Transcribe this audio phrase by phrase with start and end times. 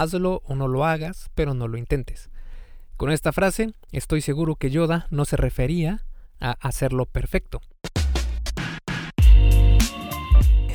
[0.00, 2.30] hazlo o no lo hagas, pero no lo intentes.
[2.96, 6.06] Con esta frase, estoy seguro que Yoda no se refería
[6.40, 7.60] a hacerlo perfecto.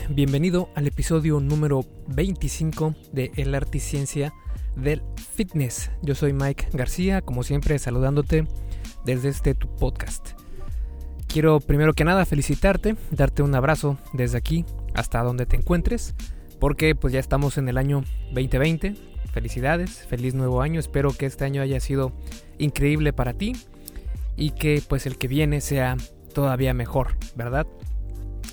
[0.10, 4.32] Bienvenido al episodio número 25 de El Arte y Ciencia
[4.76, 5.02] del
[5.34, 5.90] Fitness.
[6.04, 8.48] Yo soy Mike García, como siempre saludándote
[9.06, 10.40] desde este tu podcast.
[11.28, 16.14] Quiero primero que nada felicitarte, darte un abrazo desde aquí hasta donde te encuentres,
[16.60, 19.15] porque pues ya estamos en el año 2020.
[19.36, 20.80] Felicidades, feliz nuevo año.
[20.80, 22.14] Espero que este año haya sido
[22.58, 23.52] increíble para ti
[24.38, 25.98] y que pues el que viene sea
[26.34, 27.68] todavía mejor, ¿verdad?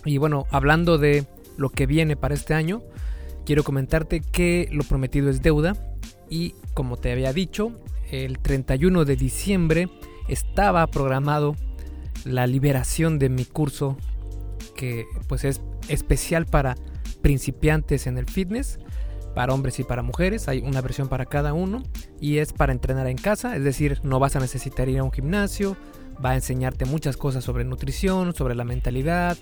[0.05, 1.25] Y bueno, hablando de
[1.57, 2.83] lo que viene para este año,
[3.47, 5.77] quiero comentarte que lo prometido es deuda
[6.29, 7.71] y como te había dicho,
[8.11, 9.89] el 31 de diciembre
[10.27, 11.55] estaba programado
[12.25, 13.97] la liberación de mi curso
[14.75, 16.75] que pues es especial para
[17.23, 18.81] principiantes en el fitness,
[19.35, 21.83] para hombres y para mujeres, hay una versión para cada uno
[22.21, 25.12] y es para entrenar en casa, es decir, no vas a necesitar ir a un
[25.12, 25.77] gimnasio,
[26.25, 29.37] va a enseñarte muchas cosas sobre nutrición, sobre la mentalidad,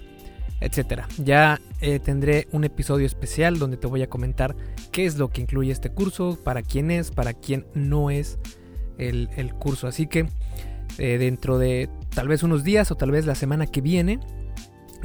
[0.61, 1.09] etcétera.
[1.19, 4.55] Ya eh, tendré un episodio especial donde te voy a comentar
[4.93, 8.39] qué es lo que incluye este curso, para quién es, para quién no es
[8.99, 9.89] el, curso.
[9.89, 10.29] Así que
[10.99, 14.21] eh, dentro de tal vez unos días o tal vez la semana que viene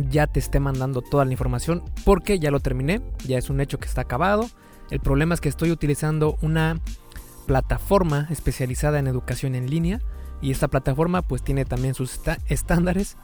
[0.10, 3.80] ya te esté mandando toda la información porque ya lo terminé, ya es un hecho
[3.80, 4.50] que está acabado.
[4.90, 6.80] El problema es que estoy utilizando una
[7.46, 10.00] plataforma especializada en educación en línea
[10.42, 13.18] y esta plataforma pues tiene también sus estándares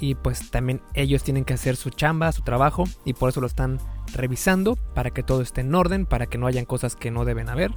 [0.00, 3.46] y pues también ellos tienen que hacer su chamba, su trabajo y por eso lo
[3.46, 3.78] están
[4.14, 7.48] revisando para que todo esté en orden, para que no hayan cosas que no deben
[7.48, 7.72] haber.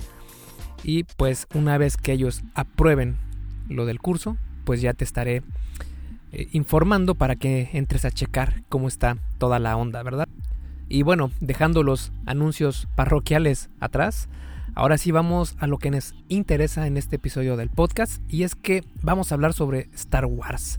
[0.83, 3.17] Y pues una vez que ellos aprueben
[3.67, 5.43] lo del curso, pues ya te estaré
[6.31, 10.27] eh, informando para que entres a checar cómo está toda la onda, ¿verdad?
[10.89, 14.29] Y bueno, dejando los anuncios parroquiales atrás,
[14.73, 18.55] ahora sí vamos a lo que nos interesa en este episodio del podcast y es
[18.55, 20.77] que vamos a hablar sobre Star Wars.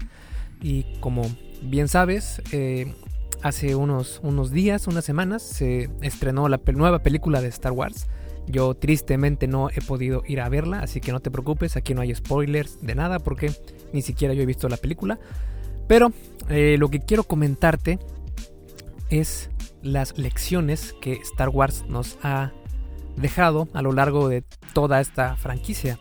[0.63, 1.23] Y como
[1.63, 2.95] bien sabes, eh,
[3.43, 8.07] hace unos, unos días, unas semanas, se estrenó la nueva película de Star Wars.
[8.47, 12.01] Yo tristemente no he podido ir a verla, así que no te preocupes, aquí no
[12.01, 13.53] hay spoilers de nada porque
[13.93, 15.19] ni siquiera yo he visto la película.
[15.87, 16.13] Pero
[16.49, 17.99] eh, lo que quiero comentarte
[19.11, 19.51] es
[19.83, 22.53] las lecciones que Star Wars nos ha
[23.17, 25.99] dejado a lo largo de toda esta franquicia.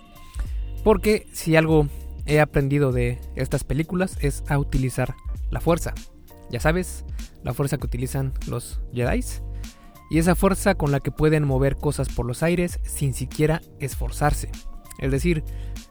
[0.84, 1.88] Porque si algo
[2.26, 5.16] he aprendido de estas películas es a utilizar
[5.50, 5.94] la fuerza.
[6.50, 7.06] Ya sabes,
[7.44, 9.24] la fuerza que utilizan los Jedi.
[10.10, 14.50] Y esa fuerza con la que pueden mover cosas por los aires sin siquiera esforzarse.
[15.00, 15.44] Es decir,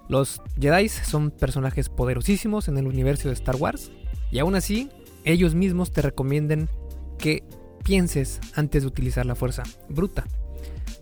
[0.08, 3.90] los Jedi son personajes poderosísimos en el universo de Star Wars.
[4.30, 4.90] Y aún así,
[5.24, 6.68] ellos mismos te recomienden
[7.18, 7.44] que
[7.86, 10.24] pienses antes de utilizar la fuerza bruta.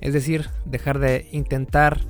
[0.02, 2.02] Es decir, dejar de intentar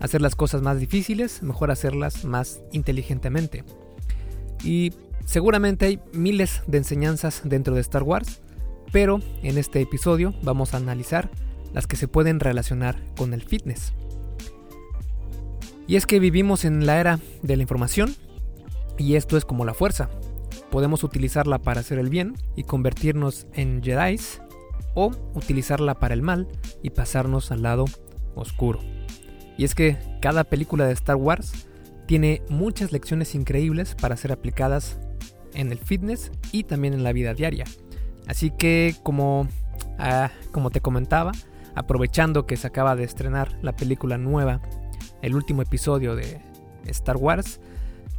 [0.00, 3.64] hacer las cosas más difíciles, mejor hacerlas más inteligentemente.
[4.64, 4.94] Y
[5.26, 8.40] seguramente hay miles de enseñanzas dentro de Star Wars,
[8.92, 11.30] pero en este episodio vamos a analizar
[11.74, 13.92] las que se pueden relacionar con el fitness.
[15.86, 18.14] Y es que vivimos en la era de la información
[18.96, 20.08] y esto es como la fuerza.
[20.70, 24.16] Podemos utilizarla para hacer el bien y convertirnos en Jedi
[24.94, 26.48] o utilizarla para el mal
[26.82, 27.84] y pasarnos al lado
[28.34, 28.80] oscuro.
[29.56, 31.68] Y es que cada película de Star Wars
[32.06, 34.98] tiene muchas lecciones increíbles para ser aplicadas
[35.54, 37.64] en el fitness y también en la vida diaria.
[38.26, 39.48] Así que como,
[39.98, 41.32] ah, como te comentaba,
[41.74, 44.60] aprovechando que se acaba de estrenar la película nueva,
[45.22, 46.40] el último episodio de
[46.86, 47.60] Star Wars,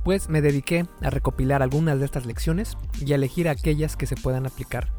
[0.06, 4.16] pues me dediqué a recopilar algunas de estas lecciones y a elegir aquellas que se
[4.16, 4.94] puedan aplicar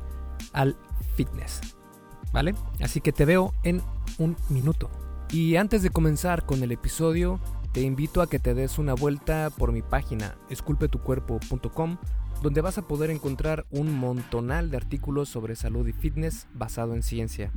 [0.52, 0.76] al
[1.14, 1.60] fitness.
[2.32, 2.56] ¿Vale?
[2.80, 3.82] Así que te veo en
[4.18, 4.90] un minuto.
[5.30, 7.40] Y antes de comenzar con el episodio,
[7.72, 11.98] te invito a que te des una vuelta por mi página esculpetucuerpo.com,
[12.42, 17.04] donde vas a poder encontrar un montonal de artículos sobre salud y fitness basado en
[17.04, 17.52] ciencia.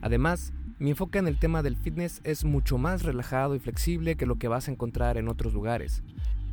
[0.00, 4.26] Además, mi enfoque en el tema del fitness es mucho más relajado y flexible que
[4.26, 6.02] lo que vas a encontrar en otros lugares,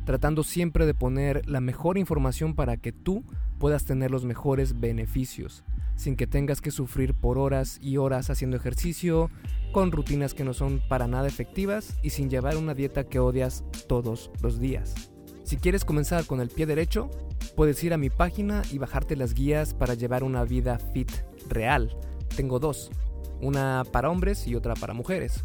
[0.04, 3.24] tratando siempre de poner la mejor información para que tú
[3.58, 5.64] puedas tener los mejores beneficios
[5.96, 9.30] sin que tengas que sufrir por horas y horas haciendo ejercicio,
[9.72, 13.64] con rutinas que no son para nada efectivas y sin llevar una dieta que odias
[13.88, 14.94] todos los días.
[15.44, 17.10] Si quieres comenzar con el pie derecho,
[17.56, 21.10] puedes ir a mi página y bajarte las guías para llevar una vida fit
[21.48, 21.96] real.
[22.36, 22.90] Tengo dos,
[23.40, 25.44] una para hombres y otra para mujeres.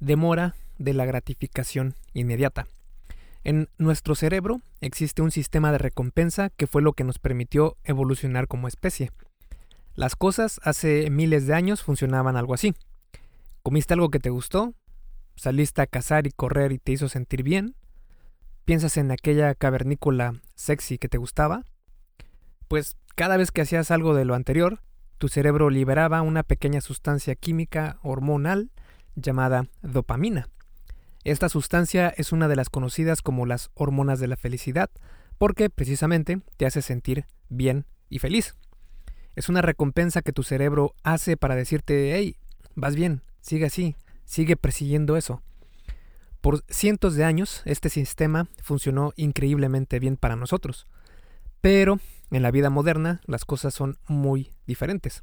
[0.00, 2.66] Demora de la gratificación inmediata.
[3.44, 8.48] En nuestro cerebro existe un sistema de recompensa que fue lo que nos permitió evolucionar
[8.48, 9.10] como especie.
[9.94, 12.74] Las cosas hace miles de años funcionaban algo así.
[13.62, 14.74] Comiste algo que te gustó,
[15.36, 17.74] saliste a cazar y correr y te hizo sentir bien,
[18.64, 21.64] piensas en aquella cavernícola sexy que te gustaba,
[22.68, 24.80] pues cada vez que hacías algo de lo anterior,
[25.18, 28.70] tu cerebro liberaba una pequeña sustancia química hormonal
[29.14, 30.48] llamada dopamina.
[31.24, 34.90] Esta sustancia es una de las conocidas como las hormonas de la felicidad,
[35.38, 38.56] porque precisamente te hace sentir bien y feliz.
[39.36, 42.36] Es una recompensa que tu cerebro hace para decirte, hey,
[42.74, 45.42] vas bien, sigue así, sigue persiguiendo eso.
[46.40, 50.86] Por cientos de años este sistema funcionó increíblemente bien para nosotros,
[51.60, 55.22] pero en la vida moderna las cosas son muy diferentes.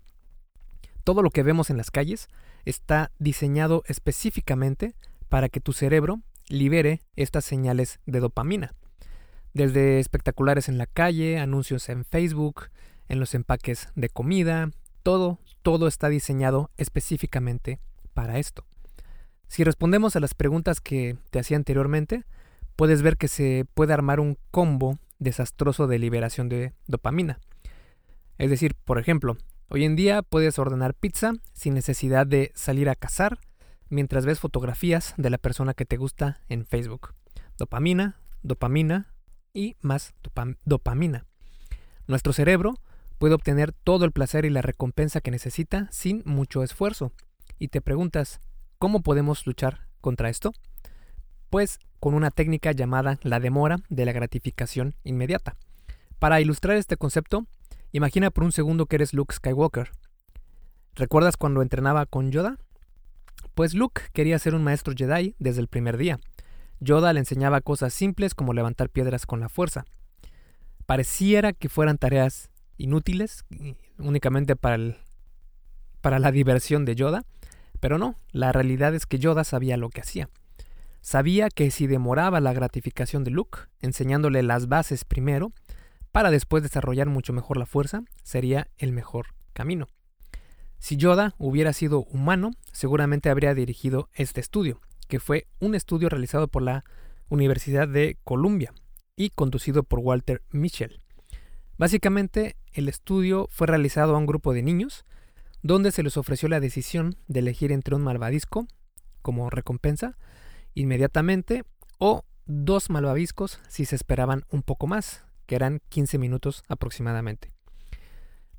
[1.08, 2.28] Todo lo que vemos en las calles
[2.66, 4.94] está diseñado específicamente
[5.30, 6.20] para que tu cerebro
[6.50, 8.74] libere estas señales de dopamina.
[9.54, 12.64] Desde espectaculares en la calle, anuncios en Facebook,
[13.08, 14.72] en los empaques de comida,
[15.02, 17.80] todo, todo está diseñado específicamente
[18.14, 18.66] para esto.
[19.48, 22.26] Si respondemos a las preguntas que te hacía anteriormente,
[22.76, 27.40] puedes ver que se puede armar un combo desastroso de liberación de dopamina.
[28.38, 29.38] Es decir, por ejemplo,
[29.70, 33.40] hoy en día puedes ordenar pizza sin necesidad de salir a cazar
[33.90, 37.14] mientras ves fotografías de la persona que te gusta en Facebook.
[37.58, 39.14] Dopamina, dopamina
[39.54, 40.14] y más
[40.66, 41.26] dopamina.
[42.08, 42.76] Nuestro cerebro
[43.18, 47.12] puede obtener todo el placer y la recompensa que necesita sin mucho esfuerzo.
[47.60, 48.40] Y te preguntas,
[48.80, 50.54] ¿Cómo podemos luchar contra esto?
[51.50, 55.56] Pues con una técnica llamada la demora de la gratificación inmediata.
[56.20, 57.48] Para ilustrar este concepto,
[57.92, 59.92] imagina por un segundo que eres Luke Skywalker.
[60.96, 62.58] ¿Recuerdas cuando entrenaba con Yoda?
[63.54, 66.20] Pues Luke quería ser un maestro Jedi desde el primer día.
[66.80, 69.86] Yoda le enseñaba cosas simples como levantar piedras con la fuerza.
[70.86, 73.46] Pareciera que fueran tareas inútiles,
[73.98, 74.98] únicamente para,
[76.02, 77.26] para la diversión de Yoda,
[77.80, 80.30] pero no, la realidad es que Yoda sabía lo que hacía.
[81.02, 85.54] Sabía que si demoraba la gratificación de Luke, enseñándole las bases primero,
[86.18, 89.88] para después desarrollar mucho mejor la fuerza, sería el mejor camino.
[90.80, 96.48] Si Yoda hubiera sido humano, seguramente habría dirigido este estudio, que fue un estudio realizado
[96.48, 96.86] por la
[97.30, 98.74] Universidad de Columbia
[99.16, 101.04] y conducido por Walter Mitchell.
[101.78, 105.06] Básicamente, el estudio fue realizado a un grupo de niños
[105.62, 108.66] donde se les ofreció la decisión de elegir entre un malvadisco
[109.22, 110.18] como recompensa
[110.74, 111.64] inmediatamente
[112.00, 117.52] o dos malvaviscos si se esperaban un poco más, que eran 15 minutos aproximadamente.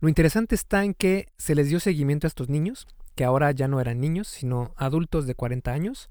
[0.00, 3.68] Lo interesante está en que se les dio seguimiento a estos niños, que ahora ya
[3.68, 6.10] no eran niños, sino adultos de 40 años,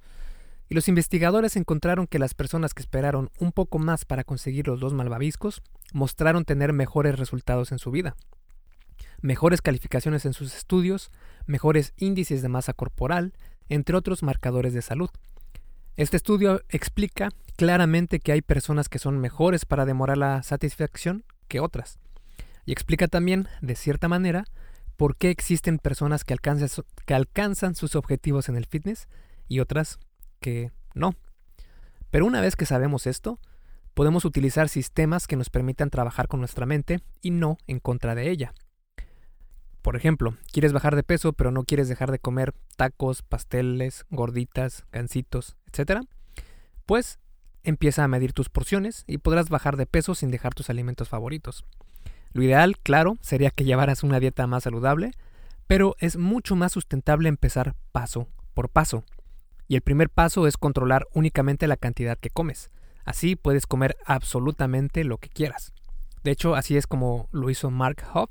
[0.70, 4.80] y los investigadores encontraron que las personas que esperaron un poco más para conseguir los
[4.80, 5.62] dos malvaviscos
[5.94, 8.16] mostraron tener mejores resultados en su vida
[9.22, 11.12] mejores calificaciones en sus estudios,
[11.46, 13.34] mejores índices de masa corporal,
[13.70, 15.10] entre otros marcadores de salud.
[15.96, 21.60] Este estudio explica claramente que hay personas que son mejores para demorar la satisfacción que
[21.60, 22.00] otras.
[22.66, 24.46] Y explica también, de cierta manera,
[24.96, 26.34] por qué existen personas que
[27.14, 29.08] alcanzan, sus objetivos en el fitness
[29.48, 30.00] y otras
[30.40, 31.16] que no.
[32.12, 33.40] Pero una vez que sabemos esto,
[33.94, 38.30] podemos utilizar sistemas que nos permitan trabajar con nuestra mente y no en contra de
[38.30, 38.54] ella.
[39.82, 44.86] Por ejemplo, quieres bajar de peso pero no quieres dejar de comer tacos, pasteles, gorditas,
[44.92, 46.02] gancitos, etc.
[46.86, 47.20] Pues
[47.68, 51.66] empieza a medir tus porciones y podrás bajar de peso sin dejar tus alimentos favoritos.
[52.34, 55.12] Lo ideal, claro, sería que llevaras una dieta más saludable,
[55.68, 59.04] pero es mucho más sustentable empezar paso por paso.
[59.68, 62.70] Y el primer paso es controlar únicamente la cantidad que comes.
[63.06, 65.74] Así puedes comer absolutamente lo que quieras.
[66.24, 68.30] De hecho, así es como lo hizo Mark Hoff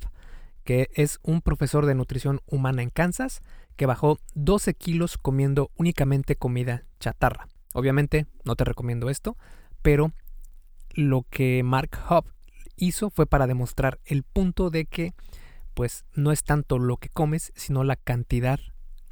[0.66, 3.40] que es un profesor de nutrición humana en Kansas
[3.76, 7.47] que bajó 12 kilos comiendo únicamente comida chatarra.
[7.76, 9.37] Obviamente no te recomiendo esto,
[9.83, 10.12] pero
[10.95, 12.25] lo que Mark Hub
[12.76, 15.12] hizo fue para demostrar el punto de que
[15.75, 18.59] pues no es tanto lo que comes, sino la cantidad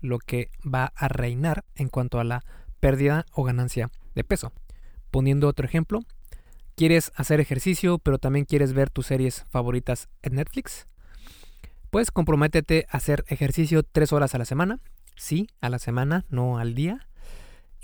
[0.00, 2.42] lo que va a reinar en cuanto a la
[2.80, 4.50] pérdida o ganancia de peso.
[5.10, 6.00] Poniendo otro ejemplo,
[6.74, 10.86] quieres hacer ejercicio pero también quieres ver tus series favoritas en Netflix,
[11.90, 14.80] pues comprométete a hacer ejercicio tres horas a la semana.
[15.16, 17.06] Sí, a la semana, no al día.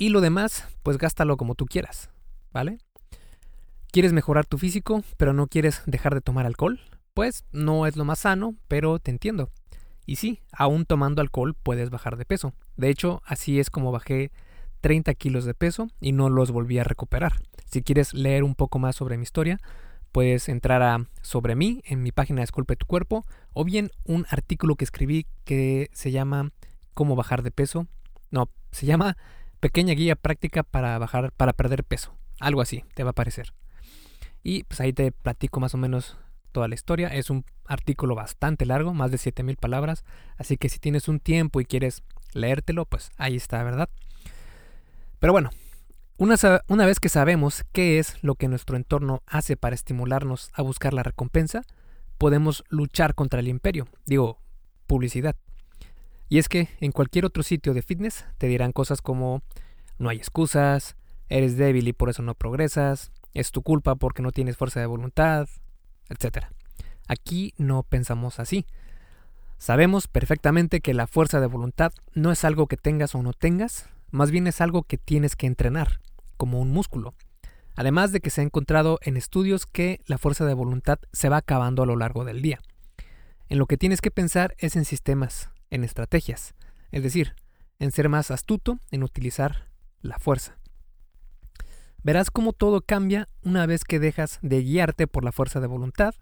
[0.01, 2.09] Y lo demás, pues gástalo como tú quieras,
[2.55, 2.79] ¿vale?
[3.93, 6.81] ¿Quieres mejorar tu físico, pero no quieres dejar de tomar alcohol?
[7.13, 9.51] Pues no es lo más sano, pero te entiendo.
[10.07, 12.55] Y sí, aún tomando alcohol puedes bajar de peso.
[12.79, 14.33] De hecho, así es como bajé
[14.81, 17.35] 30 kilos de peso y no los volví a recuperar.
[17.71, 19.61] Si quieres leer un poco más sobre mi historia,
[20.13, 24.77] puedes entrar a sobre mí en mi página Esculpe tu cuerpo o bien un artículo
[24.77, 26.53] que escribí que se llama
[26.95, 27.87] Cómo bajar de peso.
[28.31, 29.19] No, se llama
[29.61, 32.15] Pequeña guía práctica para bajar para perder peso.
[32.41, 33.53] Algo así, te va a parecer.
[34.43, 36.17] Y pues ahí te platico más o menos
[36.53, 37.09] toda la historia.
[37.09, 40.05] Es un artículo bastante largo, más de 7000 palabras,
[40.37, 42.03] así que si tienes un tiempo y quieres
[42.33, 43.89] leértelo, pues ahí está, ¿verdad?
[45.19, 45.51] Pero bueno,
[46.17, 46.37] una,
[46.69, 50.95] una, vez que sabemos qué es lo que nuestro entorno hace para estimularnos a buscar
[50.95, 51.63] la recompensa,
[52.19, 54.41] podemos luchar contra el imperio, digo,
[54.87, 55.37] publicidad.
[56.31, 59.43] Y es que en cualquier otro sitio de fitness te dirán cosas como
[59.99, 60.97] no hay excusas,
[61.29, 64.87] eres débil y por eso no progresas, es tu culpa porque no tienes fuerza de
[64.87, 65.49] voluntad,
[66.09, 66.47] etc.
[67.09, 68.65] Aquí no pensamos así.
[69.59, 73.89] Sabemos perfectamente que la fuerza de voluntad no es algo que tengas o no tengas,
[74.13, 76.01] más bien es algo que tienes que entrenar,
[76.37, 77.13] como un músculo.
[77.75, 81.39] Además de que se ha encontrado en estudios que la fuerza de voluntad se va
[81.39, 82.61] acabando a lo largo del día.
[83.49, 86.55] En lo que tienes que pensar es en sistemas, en estrategias,
[86.91, 87.35] es decir,
[87.79, 89.69] en ser más astuto en utilizar
[90.03, 90.59] la fuerza.
[92.03, 96.15] Verás cómo todo cambia una vez que dejas de guiarte por la fuerza de voluntad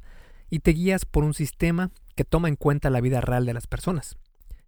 [0.51, 3.67] y te guías por un sistema que toma en cuenta la vida real de las
[3.67, 4.17] personas.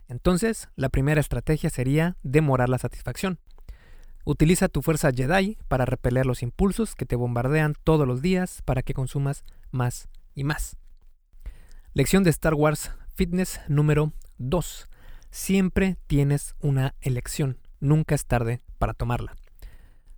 [0.08, 3.38] Entonces, la primera estrategia sería demorar la satisfacción.
[4.24, 8.82] Utiliza tu fuerza Jedi para repeler los impulsos que te bombardean todos los días para
[8.82, 10.76] que consumas más y más.
[11.94, 14.88] Lección de Star Wars Fitness número 2.
[15.30, 17.58] Siempre tienes una elección.
[17.78, 19.36] Nunca es tarde para tomarla.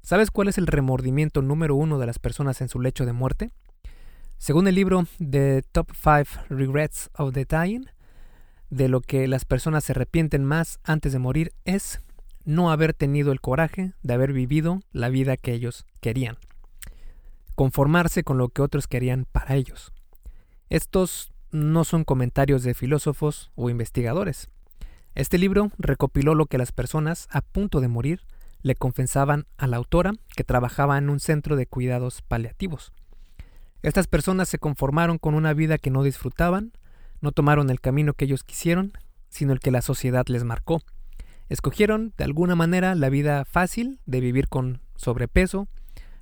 [0.00, 3.50] ¿Sabes cuál es el remordimiento número uno de las personas en su lecho de muerte?
[4.38, 7.86] Según el libro The Top 5 Regrets of the Dying,
[8.70, 12.00] de lo que las personas se arrepienten más antes de morir es
[12.44, 16.38] no haber tenido el coraje de haber vivido la vida que ellos querían.
[17.54, 19.92] Conformarse con lo que otros querían para ellos.
[20.70, 24.50] Estos no son comentarios de filósofos o investigadores.
[25.14, 28.22] Este libro recopiló lo que las personas a punto de morir
[28.62, 32.92] le confesaban a la autora que trabajaba en un centro de cuidados paliativos.
[33.82, 36.72] Estas personas se conformaron con una vida que no disfrutaban,
[37.20, 38.92] no tomaron el camino que ellos quisieron,
[39.28, 40.82] sino el que la sociedad les marcó.
[41.48, 45.68] Escogieron de alguna manera la vida fácil de vivir con sobrepeso,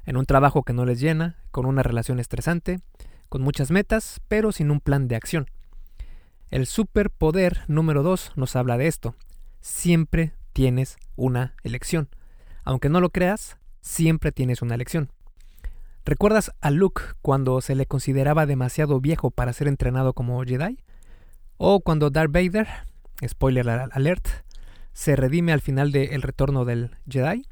[0.07, 2.81] en un trabajo que no les llena, con una relación estresante,
[3.31, 5.47] con muchas metas, pero sin un plan de acción.
[6.51, 9.15] El superpoder número 2 nos habla de esto.
[9.61, 12.09] Siempre tienes una elección.
[12.65, 15.11] Aunque no lo creas, siempre tienes una elección.
[16.05, 20.79] ¿Recuerdas a Luke cuando se le consideraba demasiado viejo para ser entrenado como Jedi?
[21.57, 22.67] ¿O cuando Darth Vader,
[23.27, 24.27] spoiler alert,
[24.93, 27.47] se redime al final del El retorno del Jedi?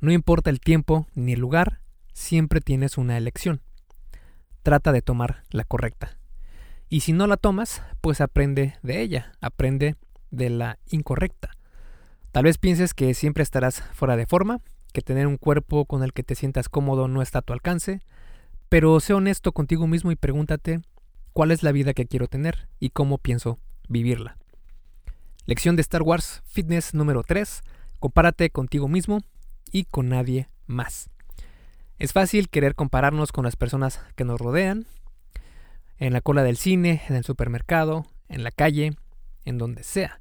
[0.00, 1.80] No importa el tiempo ni el lugar,
[2.12, 3.60] siempre tienes una elección.
[4.62, 6.18] Trata de tomar la correcta.
[6.88, 9.96] Y si no la tomas, pues aprende de ella, aprende
[10.30, 11.50] de la incorrecta.
[12.32, 14.60] Tal vez pienses que siempre estarás fuera de forma,
[14.92, 18.00] que tener un cuerpo con el que te sientas cómodo no está a tu alcance,
[18.68, 20.80] pero sé honesto contigo mismo y pregúntate
[21.32, 24.36] cuál es la vida que quiero tener y cómo pienso vivirla.
[25.44, 27.62] Lección de Star Wars Fitness número 3.
[27.98, 29.20] Compárate contigo mismo
[29.70, 31.11] y con nadie más.
[32.02, 34.86] Es fácil querer compararnos con las personas que nos rodean,
[35.98, 38.96] en la cola del cine, en el supermercado, en la calle,
[39.44, 40.20] en donde sea.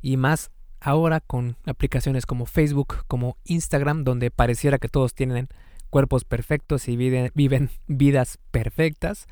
[0.00, 5.48] Y más ahora con aplicaciones como Facebook, como Instagram, donde pareciera que todos tienen
[5.90, 7.32] cuerpos perfectos y viven,
[7.88, 9.26] vidas perfectas,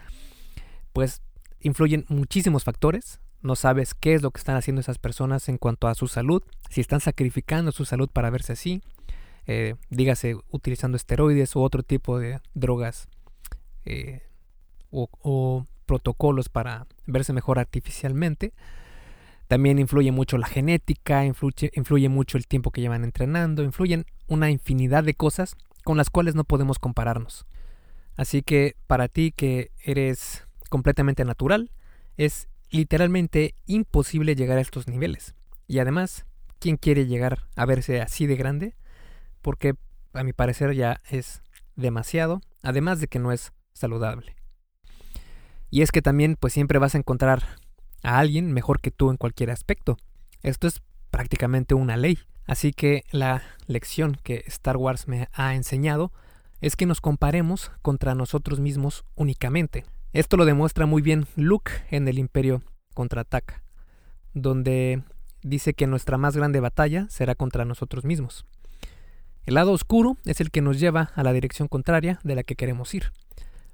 [0.92, 1.22] pues
[1.60, 3.20] influyen muchísimos factores.
[3.40, 6.42] No sabes qué es lo que están haciendo esas personas en cuanto a su salud,
[6.70, 8.82] si están sacrificando su salud para verse así,
[9.46, 13.08] eh, dígase utilizando esteroides u otro tipo de drogas
[13.84, 14.22] eh,
[14.90, 18.52] o protocolos para verse mejor artificialmente.
[19.48, 24.50] También influye mucho la genética, influye, influye mucho el tiempo que llevan entrenando, influyen una
[24.50, 27.44] infinidad de cosas con las cuales no podemos compararnos.
[28.16, 31.70] Así que para ti que eres completamente natural,
[32.16, 35.34] es literalmente imposible llegar a estos niveles.
[35.68, 36.24] Y además,
[36.58, 38.74] ¿quién quiere llegar a verse así de grande?
[39.44, 39.74] Porque
[40.14, 41.42] a mi parecer ya es
[41.76, 44.34] demasiado, además de que no es saludable.
[45.70, 47.42] Y es que también pues siempre vas a encontrar
[48.02, 49.98] a alguien mejor que tú en cualquier aspecto.
[50.42, 52.18] Esto es prácticamente una ley.
[52.46, 56.10] Así que la lección que Star Wars me ha enseñado
[56.62, 59.84] es que nos comparemos contra nosotros mismos únicamente.
[60.14, 62.62] Esto lo demuestra muy bien Luke en el Imperio
[62.94, 63.62] contraataca,
[64.32, 65.02] donde
[65.42, 68.46] dice que nuestra más grande batalla será contra nosotros mismos.
[69.46, 72.56] El lado oscuro es el que nos lleva a la dirección contraria de la que
[72.56, 73.12] queremos ir.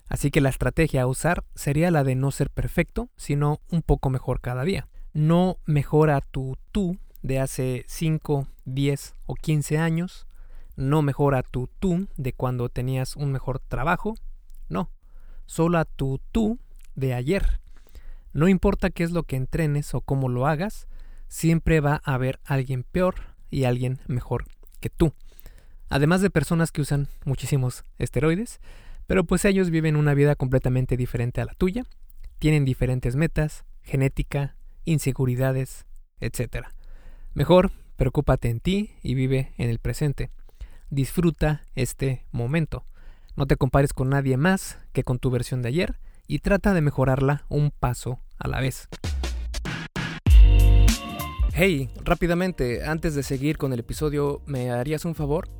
[0.08, 4.10] Así que la estrategia a usar sería la de no ser perfecto, sino un poco
[4.10, 4.88] mejor cada día.
[5.12, 10.26] No mejora tu tú de hace 5, 10 o 15 años.
[10.74, 14.14] No mejora tu tú de cuando tenías un mejor trabajo.
[14.68, 14.90] No,
[15.46, 16.58] solo a tu tú
[16.96, 17.60] de ayer.
[18.32, 20.88] No importa qué es lo que entrenes o cómo lo hagas,
[21.28, 23.14] siempre va a haber alguien peor
[23.50, 24.46] y alguien mejor
[24.80, 25.12] que tú.
[25.90, 28.60] Además de personas que usan muchísimos esteroides,
[29.08, 31.84] pero pues ellos viven una vida completamente diferente a la tuya,
[32.38, 34.54] tienen diferentes metas, genética,
[34.84, 35.86] inseguridades,
[36.20, 36.68] etc.
[37.34, 40.30] Mejor, preocúpate en ti y vive en el presente.
[40.90, 42.84] Disfruta este momento.
[43.34, 46.82] No te compares con nadie más que con tu versión de ayer y trata de
[46.82, 48.88] mejorarla un paso a la vez.
[51.52, 55.59] Hey, rápidamente, antes de seguir con el episodio, ¿me harías un favor?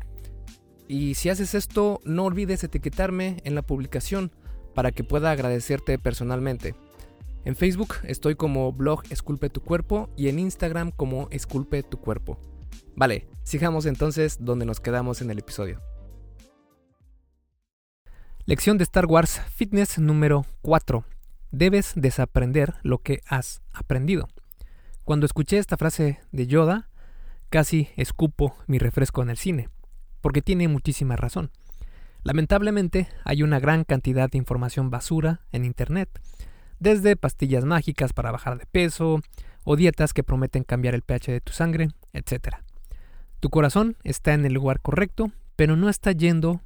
[0.87, 4.31] Y si haces esto, no olvides etiquetarme en la publicación
[4.73, 6.75] para que pueda agradecerte personalmente.
[7.43, 12.39] En Facebook estoy como blog Esculpe tu cuerpo y en Instagram como Esculpe tu cuerpo.
[12.95, 15.81] Vale, sigamos entonces donde nos quedamos en el episodio.
[18.45, 21.05] Lección de Star Wars Fitness número 4.
[21.51, 24.27] Debes desaprender lo que has aprendido.
[25.03, 26.89] Cuando escuché esta frase de Yoda,
[27.49, 29.69] casi escupo mi refresco en el cine,
[30.21, 31.51] porque tiene muchísima razón.
[32.23, 36.09] Lamentablemente hay una gran cantidad de información basura en Internet,
[36.79, 39.21] desde pastillas mágicas para bajar de peso,
[39.63, 42.55] o dietas que prometen cambiar el pH de tu sangre, etc.
[43.39, 46.61] Tu corazón está en el lugar correcto, pero no está yendo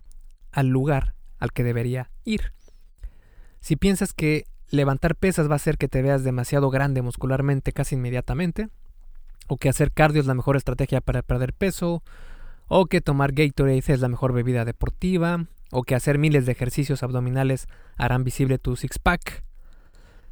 [0.52, 2.54] al lugar al que debería ir.
[3.60, 7.96] Si piensas que levantar pesas va a hacer que te veas demasiado grande muscularmente casi
[7.96, 8.70] inmediatamente,
[9.48, 12.04] o que hacer cardio es la mejor estrategia para perder peso,
[12.67, 17.04] o que tomar Gatorade es la mejor bebida deportiva, o que hacer miles de ejercicios
[17.04, 19.43] abdominales harán visible tu six-pack.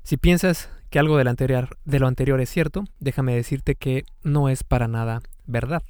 [0.03, 4.05] Si piensas que algo de lo, anterior, de lo anterior es cierto, déjame decirte que
[4.21, 5.83] no es para nada verdad.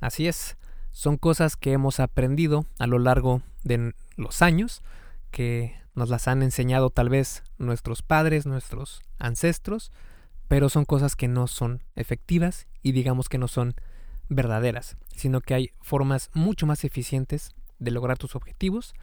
[0.00, 0.56] Así es,
[0.90, 4.82] son cosas que hemos aprendido a lo largo de los años,
[5.30, 9.92] que nos las han enseñado tal vez nuestros padres, nuestros ancestros,
[10.48, 13.74] pero son cosas que no son efectivas y digamos que no son
[14.28, 18.94] verdaderas, sino que hay formas mucho más eficientes de lograr tus objetivos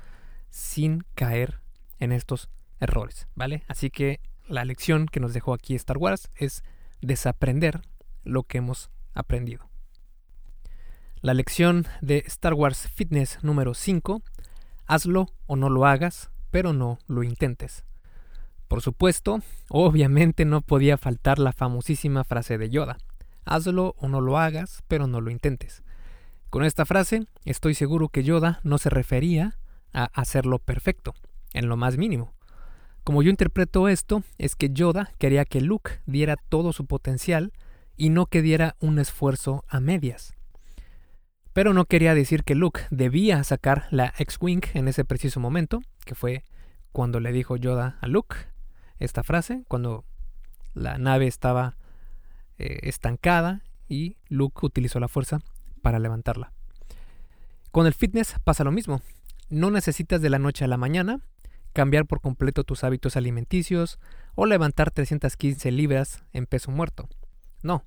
[0.49, 1.59] sin caer
[1.99, 3.63] en estos errores, ¿vale?
[3.67, 6.63] Así que la lección que nos dejó aquí Star Wars es
[7.01, 7.81] desaprender
[8.23, 9.69] lo que hemos aprendido.
[11.21, 14.21] La lección de Star Wars Fitness número 5,
[14.85, 17.85] hazlo o no lo hagas, pero no lo intentes.
[18.67, 22.97] Por supuesto, obviamente no podía faltar la famosísima frase de Yoda,
[23.45, 25.83] hazlo o no lo hagas, pero no lo intentes.
[26.49, 29.57] Con esta frase estoy seguro que Yoda no se refería
[29.91, 31.13] a hacerlo perfecto,
[31.53, 32.33] en lo más mínimo.
[33.03, 37.51] Como yo interpreto esto, es que Yoda quería que Luke diera todo su potencial
[37.97, 40.35] y no que diera un esfuerzo a medias.
[41.53, 46.15] Pero no quería decir que Luke debía sacar la X-Wing en ese preciso momento, que
[46.15, 46.43] fue
[46.91, 48.35] cuando le dijo Yoda a Luke
[48.99, 50.05] esta frase, cuando
[50.73, 51.77] la nave estaba
[52.57, 55.39] eh, estancada y Luke utilizó la fuerza
[55.81, 56.51] para levantarla.
[57.71, 59.01] Con el fitness pasa lo mismo.
[59.49, 61.19] No necesitas de la noche a la mañana
[61.73, 63.99] cambiar por completo tus hábitos alimenticios
[64.35, 67.09] o levantar 315 libras en peso muerto.
[67.63, 67.83] No,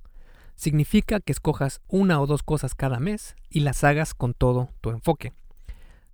[0.56, 4.90] significa que escojas una o dos cosas cada mes y las hagas con todo tu
[4.90, 5.32] enfoque.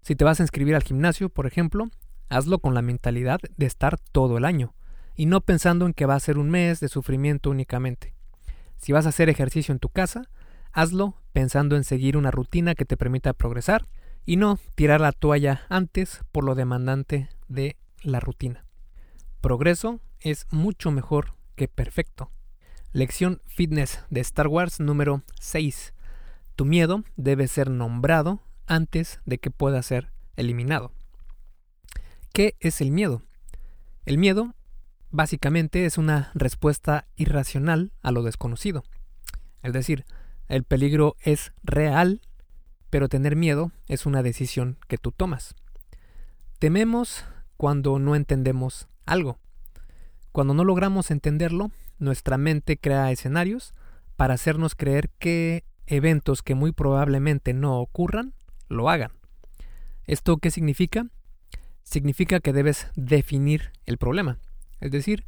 [0.03, 1.89] Si te vas a inscribir al gimnasio, por ejemplo,
[2.29, 4.75] hazlo con la mentalidad de estar todo el año
[5.17, 8.15] y no pensando en que va a ser un mes de sufrimiento únicamente.
[8.83, 10.29] Si vas a hacer ejercicio en tu casa,
[10.73, 13.87] hazlo pensando en seguir una rutina que te permita progresar
[14.27, 18.65] y no tirar la toalla antes por lo demandante de la rutina.
[19.41, 22.33] Progreso es mucho mejor que perfecto.
[22.93, 25.95] Lección Fitness de Star Wars número 6.
[26.57, 30.91] Tu miedo debe ser nombrado antes de que pueda ser eliminado.
[32.33, 33.23] ¿Qué es el miedo?
[34.07, 34.57] El miedo
[35.13, 38.83] básicamente es una respuesta irracional a lo desconocido.
[39.63, 40.05] Es decir,
[40.49, 42.21] el peligro es real,
[42.91, 45.55] pero tener miedo es una decisión que tú tomas.
[46.59, 47.25] Tememos
[47.57, 49.39] cuando no entendemos algo.
[50.33, 53.75] Cuando no logramos entenderlo, nuestra mente crea escenarios
[54.17, 58.35] para hacernos creer que eventos que muy probablemente no ocurran,
[58.69, 59.13] lo hagan.
[60.07, 61.07] ¿Esto qué significa?
[61.83, 64.39] Significa que debes definir el problema.
[64.83, 65.25] Es decir,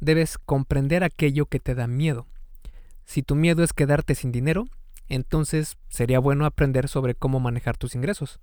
[0.00, 2.26] debes comprender aquello que te da miedo.
[3.04, 4.64] Si tu miedo es quedarte sin dinero,
[5.08, 8.40] entonces sería bueno aprender sobre cómo manejar tus ingresos.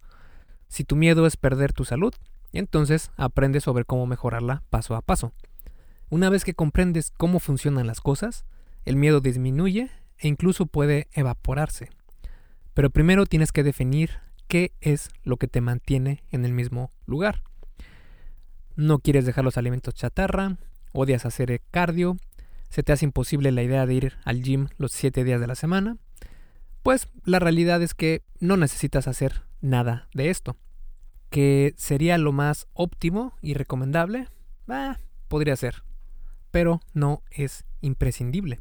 [0.68, 2.14] Si tu miedo es perder tu salud,
[2.54, 5.34] entonces aprende sobre cómo mejorarla paso a paso.
[6.10, 8.46] Una vez que comprendes cómo funcionan las cosas,
[8.86, 11.90] el miedo disminuye e incluso puede evaporarse.
[12.76, 17.42] Pero primero tienes que definir qué es lo que te mantiene en el mismo lugar.
[18.76, 20.58] No quieres dejar los alimentos chatarra,
[20.94, 22.18] odias hacer cardio,
[22.70, 25.56] se te hace imposible la idea de ir al gym los 7 días de la
[25.56, 25.98] semana,
[26.84, 30.58] pues la realidad es que no necesitas hacer nada de esto.
[31.30, 34.28] Que sería lo más óptimo y recomendable,
[34.68, 35.84] ah, podría ser,
[36.50, 38.60] pero no es imprescindible.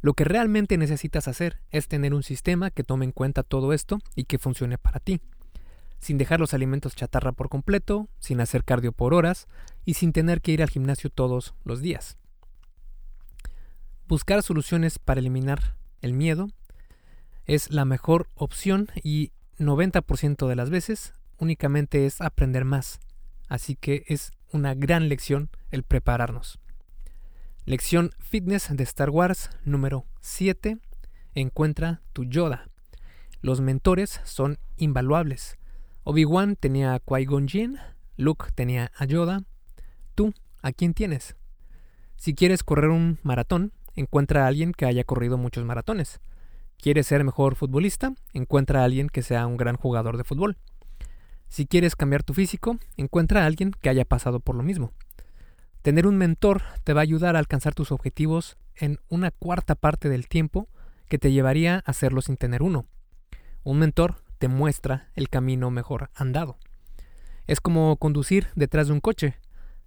[0.00, 4.00] Lo que realmente necesitas hacer es tener un sistema que tome en cuenta todo esto
[4.14, 5.20] y que funcione para ti,
[6.04, 9.48] sin dejar los alimentos chatarra por completo, sin hacer cardio por horas
[9.86, 12.18] y sin tener que ir al gimnasio todos los días.
[14.06, 16.48] Buscar soluciones para eliminar el miedo
[17.46, 23.00] es la mejor opción y 90% de las veces únicamente es aprender más.
[23.48, 26.58] Así que es una gran lección el prepararnos.
[27.64, 30.76] Lección Fitness de Star Wars número 7.
[31.34, 32.68] Encuentra tu Yoda.
[33.40, 35.56] Los mentores son invaluables.
[36.06, 37.78] Obi-Wan tenía a Qui-Gon Jinn,
[38.18, 39.42] Luke tenía a Yoda.
[40.14, 41.34] ¿Tú a quién tienes?
[42.16, 46.20] Si quieres correr un maratón, encuentra a alguien que haya corrido muchos maratones.
[46.76, 48.12] ¿Quieres ser mejor futbolista?
[48.34, 50.58] Encuentra a alguien que sea un gran jugador de fútbol.
[51.48, 54.92] Si quieres cambiar tu físico, encuentra a alguien que haya pasado por lo mismo.
[55.80, 60.10] Tener un mentor te va a ayudar a alcanzar tus objetivos en una cuarta parte
[60.10, 60.68] del tiempo
[61.08, 62.84] que te llevaría a hacerlo sin tener uno.
[63.62, 66.58] Un mentor te muestra el camino mejor andado.
[67.46, 69.36] Es como conducir detrás de un coche.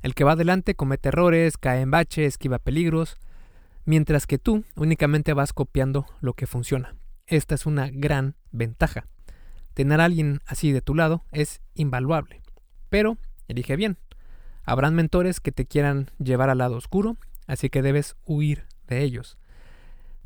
[0.01, 3.17] El que va adelante comete errores, cae en bache, esquiva peligros,
[3.85, 6.95] mientras que tú únicamente vas copiando lo que funciona.
[7.27, 9.05] Esta es una gran ventaja.
[9.75, 12.41] Tener a alguien así de tu lado es invaluable.
[12.89, 13.99] Pero elige bien.
[14.63, 17.15] Habrán mentores que te quieran llevar al lado oscuro,
[17.45, 19.37] así que debes huir de ellos.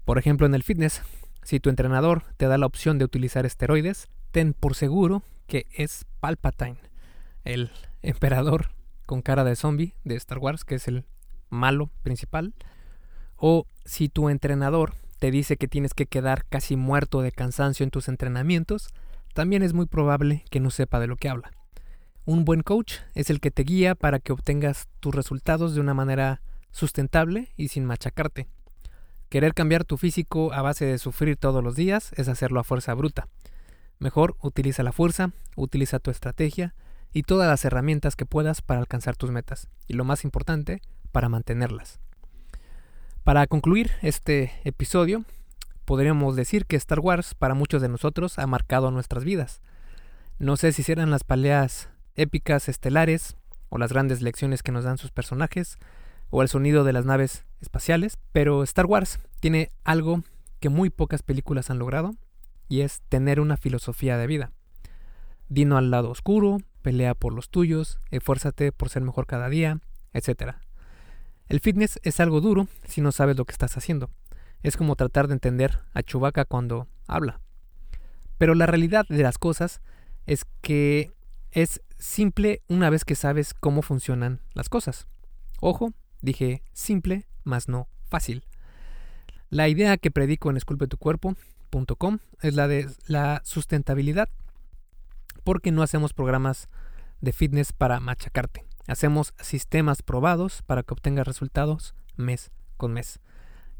[0.06, 1.02] Por ejemplo, en el fitness,
[1.44, 6.06] si tu entrenador te da la opción de utilizar esteroides, ten por seguro que es
[6.20, 6.80] Palpatine,
[7.44, 8.70] el emperador
[9.06, 11.06] con cara de zombie de Star Wars, que es el
[11.50, 12.54] malo principal.
[13.36, 17.92] O si tu entrenador te dice que tienes que quedar casi muerto de cansancio en
[17.92, 18.90] tus entrenamientos,
[19.34, 21.52] también es muy probable que no sepa de lo que habla.
[22.26, 25.94] Un buen coach es el que te guía para que obtengas tus resultados de una
[25.94, 26.42] manera
[26.72, 28.48] sustentable y sin machacarte.
[29.30, 32.94] Querer cambiar tu físico a base de sufrir todos los días es hacerlo a fuerza
[32.94, 33.28] bruta.
[34.02, 36.74] Mejor utiliza la fuerza, utiliza tu estrategia
[37.14, 39.68] y todas las herramientas que puedas para alcanzar tus metas.
[39.88, 42.00] Y lo más importante, para mantenerlas.
[43.24, 45.24] Para concluir este episodio,
[45.86, 49.62] podríamos decir que Star Wars para muchos de nosotros ha marcado nuestras vidas.
[50.40, 53.36] No sé si serán las peleas épicas estelares,
[53.70, 55.78] o las grandes lecciones que nos dan sus personajes,
[56.32, 60.24] o el sonido de las naves espaciales, pero Star Wars tiene algo
[60.60, 62.16] que muy pocas películas han logrado,
[62.72, 64.54] y es tener una filosofía de vida.
[65.50, 69.82] Dino al lado oscuro, pelea por los tuyos, esfuérzate por ser mejor cada día,
[70.14, 70.54] etc.
[71.50, 74.10] El fitness es algo duro si no sabes lo que estás haciendo.
[74.64, 77.42] Es como tratar de entender a Chewbacca cuando habla.
[78.38, 79.82] Pero la realidad de las cosas
[80.26, 81.12] es que
[81.52, 85.08] es simple una vez que sabes cómo funcionan las cosas.
[85.60, 88.46] Ojo, dije simple, más no fácil.
[89.50, 90.56] La idea que predico en
[92.42, 94.30] es la de la sustentabilidad,
[95.44, 96.70] porque no hacemos programas
[97.22, 98.66] de fitness para machacarte.
[98.88, 103.20] Hacemos sistemas probados para que obtengas resultados mes con mes.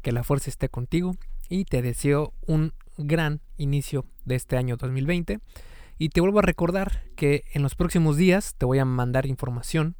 [0.00, 1.16] Que la fuerza esté contigo
[1.48, 5.40] y te deseo un gran inicio de este año 2020
[5.98, 9.96] y te vuelvo a recordar que en los próximos días te voy a mandar información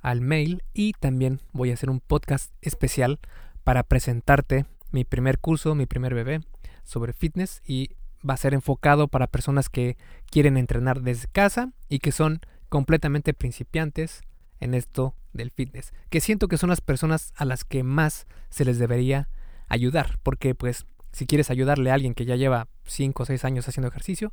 [0.00, 3.18] al mail y también voy a hacer un podcast especial
[3.64, 6.42] para presentarte mi primer curso, mi primer bebé
[6.84, 7.96] sobre fitness y
[8.28, 9.96] va a ser enfocado para personas que
[10.30, 14.22] quieren entrenar desde casa y que son completamente principiantes
[14.60, 18.64] en esto del fitness, que siento que son las personas a las que más se
[18.64, 19.28] les debería
[19.68, 23.68] ayudar, porque pues si quieres ayudarle a alguien que ya lleva 5 o 6 años
[23.68, 24.32] haciendo ejercicio,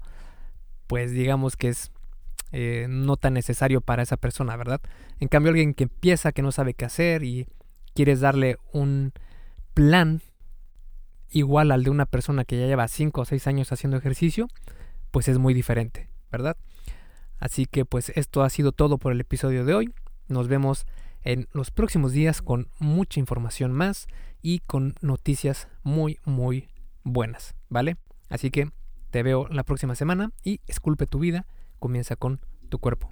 [0.88, 1.92] pues digamos que es
[2.52, 4.82] eh, no tan necesario para esa persona, ¿verdad?
[5.20, 7.48] En cambio, alguien que empieza, que no sabe qué hacer y
[7.94, 9.14] quieres darle un
[9.74, 10.22] plan
[11.32, 14.48] igual al de una persona que ya lleva 5 o 6 años haciendo ejercicio,
[15.12, 16.58] pues es muy diferente, ¿verdad?
[17.38, 19.94] Así que pues esto ha sido todo por el episodio de hoy.
[20.28, 20.86] Nos vemos
[21.24, 24.08] en los próximos días con mucha información más
[24.42, 26.70] y con noticias muy muy
[27.04, 27.98] buenas, ¿vale?
[28.30, 28.70] Así que
[29.10, 31.46] te veo la próxima semana y esculpe tu vida,
[31.80, 33.12] comienza con tu cuerpo.